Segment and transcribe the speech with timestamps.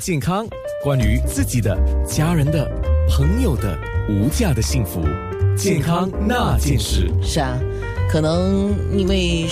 [0.00, 0.46] 健康，
[0.82, 2.66] 关于自己的、家人的、
[3.06, 5.02] 朋友的无价的幸福，
[5.54, 7.12] 健康那件事。
[7.22, 7.60] 是啊，
[8.08, 9.46] 可能因为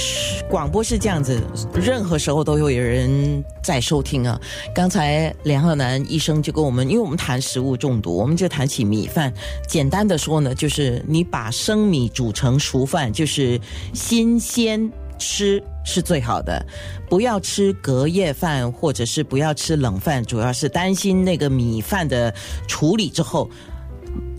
[0.48, 1.38] 广播是这样子，
[1.74, 4.40] 任何时候都有人在收听啊。
[4.74, 9.30] 刚才梁浩南医生就跟我们，因为我们谈食物中毒，我们就谈起米饭。
[9.66, 13.60] 简单的说呢，就是你把生米煮成熟饭，就是
[13.92, 16.64] 新鲜吃是最好的。
[17.08, 22.32] 不要吃隔夜饭，或者是不要吃冷饭，主要是担心那个米饭的
[22.66, 23.50] 处理之后。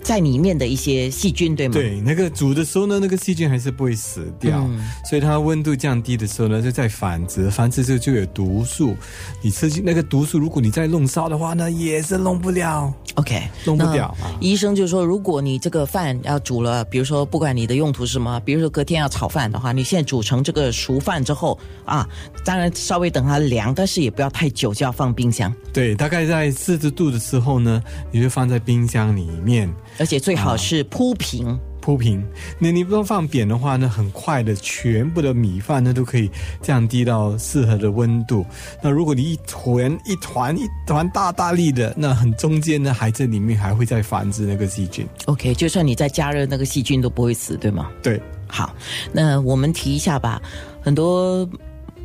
[0.03, 1.73] 在里面的一些细菌，对吗？
[1.73, 4.67] 对，那个煮的时候呢，那个细菌还是不会死掉，
[5.09, 8.95] 所以它温度降低的时候呢，就在繁殖，繁殖之后就有毒素。
[9.41, 12.93] 你吃进那个毒素，如果你再弄烧的话呢，也是弄不了。
[13.15, 14.15] OK，弄不了。
[14.39, 22.07] 医生就说，如果你这个饭要煮了，比如说不管你的用途是什么，比如说隔天要炒饭的话，你现在煮成这个熟饭之后啊，
[22.45, 25.53] 当然稍微等它凉，但是也不要太久，就要放冰箱。
[25.73, 29.69] 对，大概在四十度的时候呢，你就放在冰箱里面。
[29.99, 32.23] 而且最好是铺平，铺平。
[32.57, 38.45] 那你不用放扁的话呢，很快的，全部的米饭呢都可以降低到适合的温度。
[38.81, 45.05] 那如果你一团一团一团大大力的，那很中间呢还在里面还会再繁殖那个细菌。
[45.25, 47.91] OK，就算你在加热，那个细菌都不会死，对吗？
[48.01, 48.21] 对。
[48.51, 48.73] 好，
[49.11, 50.41] 那我们提一下吧，
[50.81, 51.47] 很多。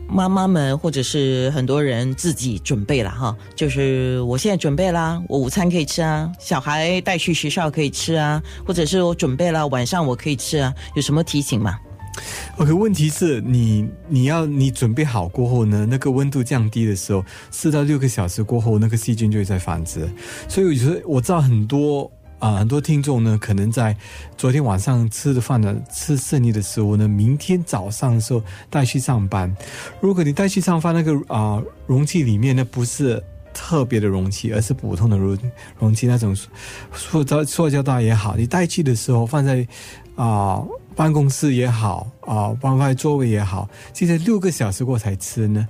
[0.09, 11.79] 妈妈们或者是很多人自己准备了哈，就是我现在准备啦，我午餐可以吃啊，小孩带去学校可以吃啊，或者是我准备了晚上我可以吃啊，有什么提醒吗
[12.59, 20.09] ？OK，问题是你你要你准备好过后呢，那个温度降低的时候，四到六个小时过后，那个细菌就会在繁殖，
[20.49, 22.11] 所以我觉得我知道很多。
[22.45, 23.97] 啊，很多听众呢，可能在
[24.37, 29.51] 昨天晚上吃的饭呢，吃剩余的食物呢，明天早上的时候带去上班。
[29.99, 33.23] 如果你带去上班，那个啊容器里面呢，不是
[33.55, 35.39] 特别的容器，而是普通的容
[35.79, 36.37] 容器，那种
[36.93, 39.67] 塑胶塑胶袋也好，你带去的时候放在
[40.15, 40.63] 啊
[40.95, 45.67] 办公室也好啊，放在座位也好，现在六个小时过才吃呢，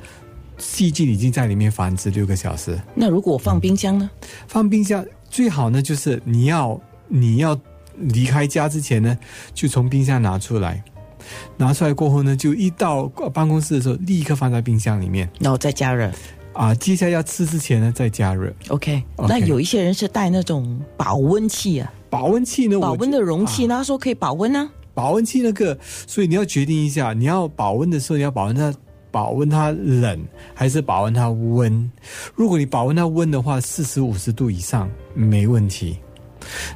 [0.58, 2.76] 细菌已经在里面繁殖六个小时。
[2.96, 4.10] 那如果放冰箱呢？
[4.48, 5.06] 放冰箱。
[5.34, 7.58] 最好呢，就是你要你要
[7.96, 9.18] 离开家之前呢，
[9.52, 10.80] 就从冰箱拿出来，
[11.56, 16.08] 拿出来过后呢，就一到办公室的时候，立刻放在冰箱里面，然后再加热。
[16.52, 18.54] 啊，接下来要吃之前呢，再加热。
[18.68, 24.70] OK，那有一些人是带那种保温器啊，保温器呢，保温的容器，他说可以保温呢。
[24.94, 28.72] 保温器那个，所以你要决定一下，你要保温的时候，你要保温它。
[29.14, 30.20] 保温它冷
[30.52, 31.88] 还是保温它温？
[32.34, 35.96] 如果你保温它温的话，四十五十度以上没问题。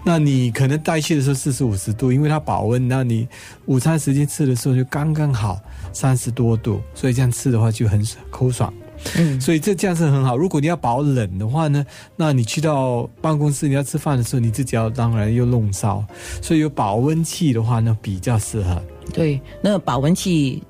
[0.04, 3.27] 那你可能带去的时候四十五十度，因为它保温，那你
[3.66, 5.60] 午餐时间吃的时候就刚刚好
[5.93, 8.72] 三十多度，所以这样吃的话就很口爽。
[9.16, 10.37] 嗯，所以这这样是很好。
[10.37, 11.84] 如果你要保冷的话呢，
[12.15, 16.04] 那你去到办公室你要吃饭的时候，你自己要当然又弄烧，
[16.41, 18.81] 所以有保温器的话呢比较适合。
[19.12, 20.62] 对，那保温器。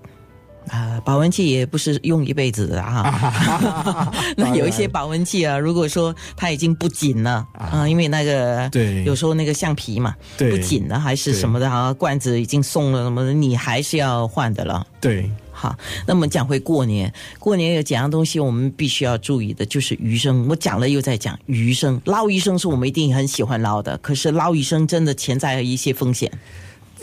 [0.68, 4.12] 啊，保温器也不是用一辈子的啊。
[4.36, 14.86] 那有一些保温器啊，如果说它已经不紧了啊，因为那个对，有时候那个橡皮嘛不紧了还是什么的啊，罐子已经松了什么的，你还是要换的了。
[15.00, 15.76] 对，好，
[16.06, 20.46] 那么讲回过年，过年有几样东西我们必须要注意的，就是鱼生。
[20.48, 26.30] 我讲了又在讲鱼生，捞鱼生是我们一定很喜欢捞的，可是捞鱼生真的潜在一些风险。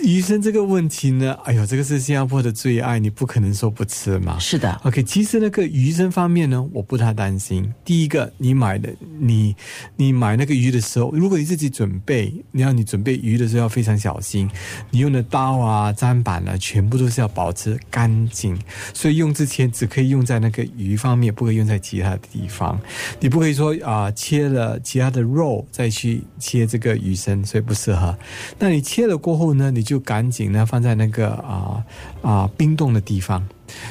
[0.01, 4.37] 鱼生这个问题呢，哎呦，这个是新加坡的最爱，你不可能说不吃嘛。
[4.39, 5.01] 是的，OK。
[5.03, 7.73] 其实那个鱼生方面呢，我不太担心。
[7.83, 9.55] 第一个，你买的你
[9.95, 14.49] 你买那个鱼的时候，如果你自己准备，你要你准备鱼的时候要非常小心，
[14.91, 18.57] 你用的刀啊、砧板啊，全部都是要保持干净。
[18.93, 22.79] 所以用之前只可以用在那个鱼方面，不可以用在其他的地方。
[23.19, 28.15] 你不可以说啊，切了其他的肉再去切这个鱼生，所以不适合。
[28.59, 31.85] 那你切了过后呢，你就赶紧呢放在那个啊
[32.21, 33.41] 啊冰冻的地方，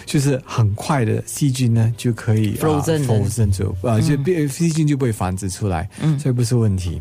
[0.04, 5.88] 就是很快的细菌呢就可以 frozen 住啊，就变细菌就不会繁殖出来，
[6.18, 7.00] 所以不是问题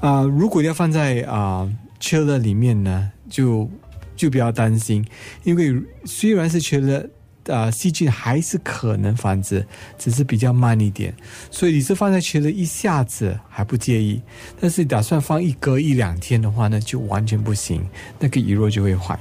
[0.00, 0.22] 啊。
[0.22, 1.68] 如果要放在啊
[2.00, 3.68] chiller 里面呢，就
[4.16, 5.04] 就比较担心，
[5.42, 5.74] 因为
[6.04, 7.06] 虽然是 chiller。
[7.48, 9.66] 啊，细菌还是可能繁殖，
[9.98, 11.14] 只是比较慢一点。
[11.50, 14.20] 所以你是放在群里一下子还不介意，
[14.60, 17.84] 但是打算放一隔一两天的话呢，就完全不行，
[18.18, 19.18] 那个鱼肉就会坏。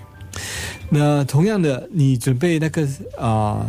[0.90, 2.88] 那同样的，你准备那个
[3.18, 3.66] 啊，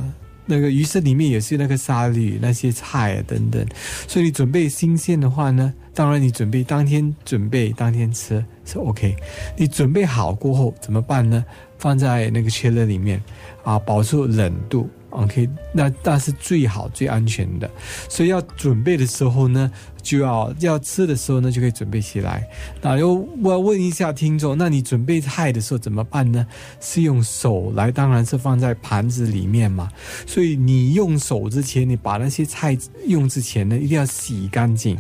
[0.46, 3.66] 那个鱼生里面也是那个沙律那些菜啊等等，
[4.06, 9.16] 所以你准备新鲜的话呢，当然你准备当天准备当天吃是 OK。
[9.56, 11.44] 你准备好过后怎么办呢？
[11.82, 13.20] 放在那个切乐里面。
[13.64, 17.70] 啊，保持冷度 OK，那那是最好最安全的。
[18.08, 19.70] 所以要准备的时候呢，
[20.02, 22.48] 就要要吃的时候呢，就可以准备起来。
[22.80, 26.46] 那又我要问一下听众，那你准备菜的时候怎么办呢？
[26.80, 29.90] 是用手来，当然是放在盘子里面嘛。
[30.26, 32.76] 所以你用手之前，你把那些菜
[33.06, 34.98] 用之前呢，一定要洗干净。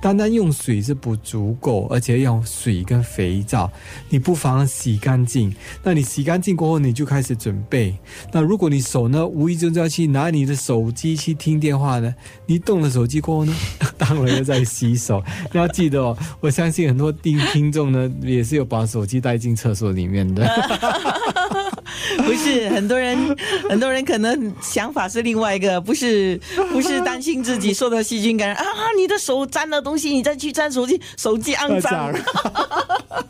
[0.00, 3.70] 单单用水是不足够，而且要水跟肥皂，
[4.08, 5.54] 你不妨洗干净。
[5.82, 7.94] 那你洗干净过后，你就开始准备。
[8.32, 12.14] 那如果你手呢，无意中就要去拿你的手机去听电话呢，
[12.46, 13.54] 你动了手机过后呢，
[13.98, 15.22] 当然要在洗手。
[15.52, 20.48] 你要记得哦，我相信很多听听众呢，也是有把手机带进厕所里面的。
[22.18, 23.36] 不是很多人，
[23.68, 26.40] 很多人可能想法是另外一个，不是
[26.72, 28.64] 不是担心自己受到细菌感染啊，
[28.96, 32.12] 你的手沾了东西，你再去沾手机，手机肮脏。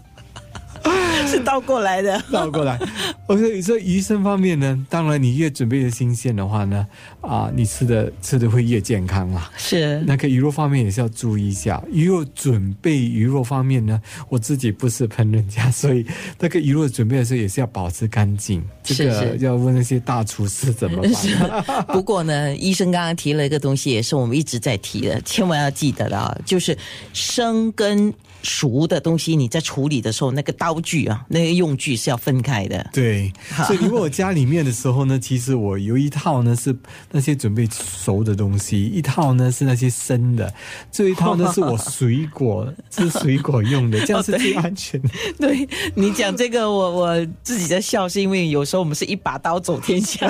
[1.26, 2.78] 是倒过来的， 倒过来。
[3.26, 6.86] 我说，你说鱼生方面呢，当然你越准备的新鲜的话呢，
[7.20, 9.50] 啊，你吃的吃的会越健康啊。
[9.56, 11.82] 是那个鱼肉方面也是要注意一下。
[11.92, 16.04] 鱼肉准备鱼肉方面呢，我自己不是烹饪家，所以
[16.40, 18.62] 那个鱼肉准备的时候也是要保持干净。
[18.82, 21.86] 这个要问那些大厨师怎么办。
[21.86, 26.76] 不过呢，医生刚刚提了一个东西，也是我们一直在提的，千万要记得的啊，就是
[27.12, 28.12] 生跟。
[28.42, 32.90] 熟的东西，你在处理的时候，那个刀具啊，那个用具是要分开的。
[32.92, 33.32] 对，
[33.66, 36.76] 所以如果我家里面的时候呢，其实我有一套呢是
[37.10, 40.52] 那些准备熟的东西，一套呢是那些生的，
[40.90, 45.08] 这一套呢是我水果吃水果用的，这样是最安全的。
[45.38, 50.26] 对你讲这个，我我自己在笑，是因为有时候我们是一把刀走天下。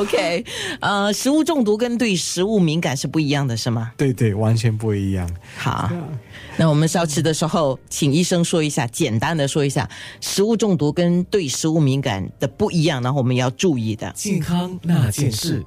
[0.00, 0.44] OK，
[0.80, 3.92] 呃，食物中毒跟对食物敏感是不一样的，是吗？
[3.98, 5.30] 对对，完全不一样。
[5.58, 5.90] 好，
[6.56, 9.86] 那我们稍吃的时候，请医生说一下，简单的说一下
[10.22, 15.58] 食物中毒跟对食物敏感的不一样，然后我们要注意的健康那件事。